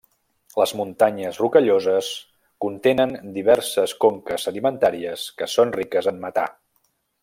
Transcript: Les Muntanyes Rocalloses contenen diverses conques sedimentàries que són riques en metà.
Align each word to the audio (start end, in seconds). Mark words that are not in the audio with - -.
Les 0.59 0.71
Muntanyes 0.77 1.37
Rocalloses 1.41 2.09
contenen 2.65 3.15
diverses 3.37 3.95
conques 4.07 4.49
sedimentàries 4.51 5.31
que 5.41 5.53
són 5.59 5.79
riques 5.81 6.13
en 6.15 6.23
metà. 6.29 6.53